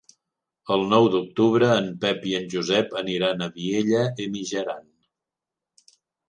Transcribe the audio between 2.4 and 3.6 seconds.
Josep aniran a